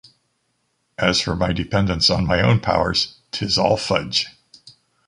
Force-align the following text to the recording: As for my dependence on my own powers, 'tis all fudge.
As 0.97 1.21
for 1.21 1.35
my 1.35 1.53
dependence 1.53 2.09
on 2.09 2.25
my 2.25 2.41
own 2.41 2.59
powers, 2.59 3.19
'tis 3.31 3.55
all 3.55 3.77
fudge. 3.77 4.25